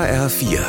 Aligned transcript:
HR4, 0.00 0.60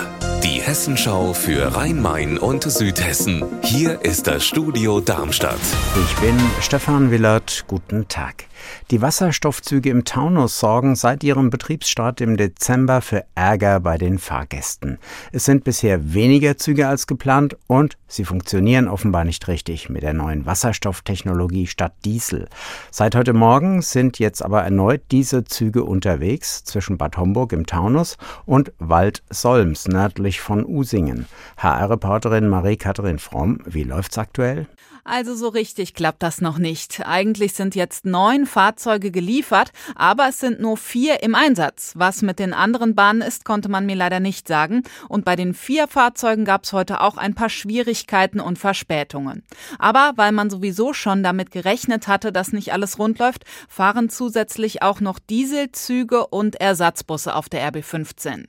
die 0.43 0.61
Hessenschau 0.61 1.31
für 1.31 1.73
Rhein-Main 1.73 2.37
und 2.37 2.69
Südhessen. 2.69 3.45
Hier 3.63 4.01
ist 4.03 4.27
das 4.27 4.43
Studio 4.43 4.99
Darmstadt. 4.99 5.55
Ich 6.03 6.15
bin 6.17 6.37
Stefan 6.59 7.11
Willert. 7.11 7.63
Guten 7.65 8.09
Tag. 8.09 8.50
Die 8.89 9.01
Wasserstoffzüge 9.01 9.89
im 9.89 10.05
Taunus 10.05 10.59
sorgen 10.59 10.95
seit 10.95 11.23
ihrem 11.23 11.49
Betriebsstart 11.49 12.21
im 12.21 12.37
Dezember 12.37 13.01
für 13.01 13.23
Ärger 13.35 13.79
bei 13.79 13.97
den 13.97 14.19
Fahrgästen. 14.19 14.97
Es 15.31 15.45
sind 15.45 15.63
bisher 15.63 16.13
weniger 16.13 16.57
Züge 16.57 16.87
als 16.87 17.07
geplant 17.07 17.57
und 17.67 17.97
sie 18.07 18.25
funktionieren 18.25 18.87
offenbar 18.87 19.23
nicht 19.23 19.47
richtig 19.47 19.89
mit 19.89 20.03
der 20.03 20.13
neuen 20.13 20.45
Wasserstofftechnologie 20.45 21.67
statt 21.67 21.93
Diesel. 22.05 22.47
Seit 22.91 23.15
heute 23.15 23.33
Morgen 23.33 23.81
sind 23.81 24.19
jetzt 24.19 24.43
aber 24.43 24.63
erneut 24.63 25.01
diese 25.11 25.43
Züge 25.43 25.83
unterwegs 25.83 26.63
zwischen 26.63 26.97
Bad 26.97 27.17
Homburg 27.17 27.53
im 27.53 27.65
Taunus 27.65 28.17
und 28.45 28.71
Wald-Solms 28.79 29.87
nördlich 29.87 30.41
von 30.41 30.65
Usingen. 30.65 31.25
HR-Reporterin 31.57 32.47
Marie-Katharin 32.47 33.19
Fromm, 33.19 33.59
wie 33.65 33.83
läuft's 33.83 34.17
aktuell? 34.17 34.67
Also 35.03 35.35
so 35.35 35.47
richtig 35.47 35.93
klappt 35.93 36.21
das 36.21 36.41
noch 36.41 36.57
nicht. 36.57 37.01
Eigentlich 37.05 37.53
sind 37.53 37.75
jetzt 37.75 38.05
neun 38.05 38.45
Fahrzeuge 38.45 39.11
geliefert, 39.11 39.71
aber 39.95 40.29
es 40.29 40.39
sind 40.39 40.59
nur 40.59 40.77
vier 40.77 41.23
im 41.23 41.33
Einsatz. 41.33 41.93
Was 41.95 42.21
mit 42.21 42.39
den 42.39 42.53
anderen 42.53 42.93
Bahnen 42.93 43.21
ist, 43.21 43.45
konnte 43.45 43.69
man 43.69 43.85
mir 43.85 43.95
leider 43.95 44.19
nicht 44.19 44.47
sagen. 44.47 44.83
Und 45.09 45.25
bei 45.25 45.35
den 45.35 45.53
vier 45.53 45.87
Fahrzeugen 45.87 46.45
gab 46.45 46.63
es 46.65 46.73
heute 46.73 47.01
auch 47.01 47.17
ein 47.17 47.33
paar 47.33 47.49
Schwierigkeiten 47.49 48.39
und 48.39 48.59
Verspätungen. 48.59 49.43
Aber 49.79 50.13
weil 50.15 50.31
man 50.31 50.49
sowieso 50.49 50.93
schon 50.93 51.23
damit 51.23 51.51
gerechnet 51.51 52.07
hatte, 52.07 52.31
dass 52.31 52.53
nicht 52.53 52.73
alles 52.73 52.99
rund 52.99 53.19
läuft, 53.19 53.45
fahren 53.67 54.09
zusätzlich 54.09 54.81
auch 54.81 54.99
noch 55.01 55.19
Dieselzüge 55.19 56.27
und 56.27 56.61
Ersatzbusse 56.61 57.35
auf 57.35 57.49
der 57.49 57.71
RB15. 57.71 58.45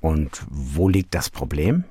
Und 0.00 0.42
wo 0.50 0.88
liegt 0.88 1.14
das 1.14 1.30
Problem? 1.30 1.84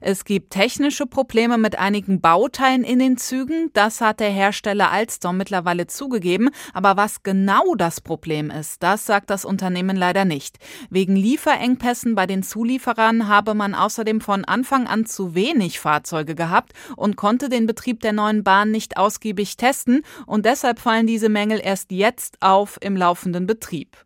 Es 0.00 0.24
gibt 0.24 0.50
technische 0.50 1.06
Probleme 1.06 1.58
mit 1.58 1.78
einigen 1.78 2.20
Bauteilen 2.20 2.84
in 2.84 2.98
den 2.98 3.16
Zügen. 3.16 3.70
Das 3.72 4.00
hat 4.00 4.20
der 4.20 4.30
Hersteller 4.30 4.90
Alstom 4.90 5.36
mittlerweile 5.36 5.86
zugegeben. 5.86 6.50
Aber 6.72 6.96
was 6.96 7.22
genau 7.22 7.74
das 7.74 8.00
Problem 8.00 8.50
ist, 8.50 8.82
das 8.82 9.06
sagt 9.06 9.30
das 9.30 9.44
Unternehmen 9.44 9.96
leider 9.96 10.24
nicht. 10.24 10.58
Wegen 10.90 11.16
Lieferengpässen 11.16 12.14
bei 12.14 12.26
den 12.26 12.42
Zulieferern 12.42 13.28
habe 13.28 13.54
man 13.54 13.74
außerdem 13.74 14.20
von 14.20 14.44
Anfang 14.44 14.86
an 14.86 15.06
zu 15.06 15.34
wenig 15.34 15.80
Fahrzeuge 15.80 16.34
gehabt 16.34 16.72
und 16.96 17.16
konnte 17.16 17.48
den 17.48 17.66
Betrieb 17.66 18.00
der 18.00 18.12
neuen 18.12 18.44
Bahn 18.44 18.70
nicht 18.70 18.96
ausgiebig 18.96 19.56
testen. 19.56 20.02
Und 20.26 20.46
deshalb 20.46 20.78
fallen 20.78 21.06
diese 21.06 21.28
Mängel 21.28 21.60
erst 21.62 21.92
jetzt 21.92 22.38
auf 22.40 22.78
im 22.80 22.96
laufenden 22.96 23.46
Betrieb. 23.46 23.96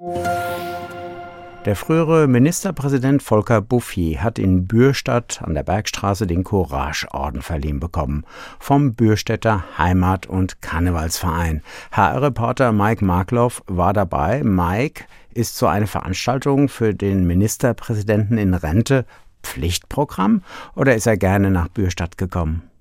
Der 1.65 1.77
frühere 1.77 2.27
Ministerpräsident 2.27 3.23
Volker 3.23 3.61
Bouffier 3.61 4.21
hat 4.21 4.41
in 4.41 4.67
Bürstadt 4.67 5.41
an 5.43 5.55
der 5.55 5.63
Bergstraße 5.63 6.27
den 6.27 6.43
Courage-Orden 6.43 7.41
verliehen 7.41 7.79
bekommen 7.79 8.25
vom 8.59 8.95
Bürstädter 8.95 9.63
Heimat- 9.79 10.27
und 10.27 10.61
Karnevalsverein. 10.61 11.63
HR-Reporter 11.93 12.73
Mike 12.73 13.05
Markloff 13.05 13.63
war 13.69 13.93
dabei. 13.93 14.43
Mike, 14.43 15.05
ist 15.35 15.57
so 15.57 15.69
eine 15.69 15.87
Veranstaltung 15.87 16.69
für 16.69 16.95
den 16.95 17.29
Ministerpräsidenten 17.29 18.39
in 18.39 18.55
Rente 18.55 19.07
Pflichtprogramm 19.45 20.43
oder 20.75 20.97
ist 20.97 21.07
er 21.07 21.17
gerne 21.17 21.53
nach 21.53 21.69
Bürstadt 21.69 22.19
gekommen? 22.19 22.72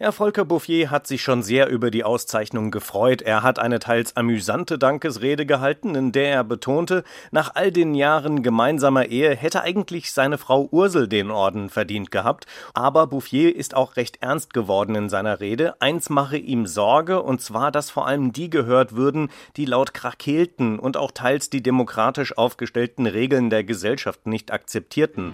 Ja, 0.00 0.12
Volker 0.12 0.44
Bouffier 0.44 0.92
hat 0.92 1.08
sich 1.08 1.22
schon 1.22 1.42
sehr 1.42 1.68
über 1.68 1.90
die 1.90 2.04
Auszeichnung 2.04 2.70
gefreut. 2.70 3.20
Er 3.20 3.42
hat 3.42 3.58
eine 3.58 3.80
teils 3.80 4.16
amüsante 4.16 4.78
Dankesrede 4.78 5.44
gehalten, 5.44 5.96
in 5.96 6.12
der 6.12 6.30
er 6.30 6.44
betonte, 6.44 7.02
nach 7.32 7.56
all 7.56 7.72
den 7.72 7.96
Jahren 7.96 8.44
gemeinsamer 8.44 9.06
Ehe 9.06 9.34
hätte 9.34 9.62
eigentlich 9.62 10.12
seine 10.12 10.38
Frau 10.38 10.68
Ursel 10.70 11.08
den 11.08 11.32
Orden 11.32 11.68
verdient 11.68 12.12
gehabt. 12.12 12.46
Aber 12.74 13.08
Bouffier 13.08 13.56
ist 13.56 13.74
auch 13.74 13.96
recht 13.96 14.18
ernst 14.22 14.54
geworden 14.54 14.94
in 14.94 15.08
seiner 15.08 15.40
Rede. 15.40 15.74
Eins 15.80 16.10
mache 16.10 16.36
ihm 16.36 16.66
Sorge, 16.66 17.20
und 17.20 17.40
zwar, 17.40 17.72
dass 17.72 17.90
vor 17.90 18.06
allem 18.06 18.32
die 18.32 18.50
gehört 18.50 18.94
würden, 18.94 19.30
die 19.56 19.64
laut 19.64 19.94
Krakelten 19.94 20.78
und 20.78 20.96
auch 20.96 21.10
teils 21.10 21.50
die 21.50 21.60
demokratisch 21.60 22.38
aufgestellten 22.38 23.06
Regeln 23.06 23.50
der 23.50 23.64
Gesellschaft 23.64 24.28
nicht 24.28 24.52
akzeptierten. 24.52 25.32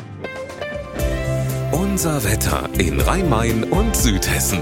Unser 1.95 2.25
Wetter 2.25 2.69
in 2.77 3.01
Rhein-Main 3.01 3.63
und 3.63 3.95
Südhessen. 3.95 4.59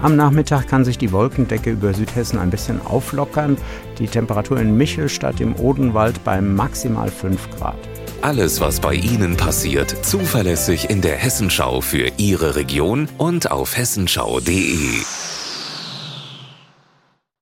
Am 0.00 0.16
Nachmittag 0.16 0.66
kann 0.66 0.86
sich 0.86 0.96
die 0.96 1.12
Wolkendecke 1.12 1.72
über 1.72 1.92
Südhessen 1.92 2.38
ein 2.38 2.48
bisschen 2.48 2.80
auflockern. 2.80 3.58
Die 3.98 4.06
Temperatur 4.06 4.58
in 4.58 4.78
Michelstadt 4.78 5.42
im 5.42 5.54
Odenwald 5.56 6.24
bei 6.24 6.40
maximal 6.40 7.10
5 7.10 7.50
Grad. 7.58 7.76
Alles, 8.22 8.62
was 8.62 8.80
bei 8.80 8.94
Ihnen 8.94 9.36
passiert, 9.36 9.90
zuverlässig 9.90 10.88
in 10.88 11.02
der 11.02 11.16
Hessenschau 11.16 11.82
für 11.82 12.10
Ihre 12.16 12.56
Region 12.56 13.06
und 13.18 13.50
auf 13.50 13.76
hessenschau.de. 13.76 15.02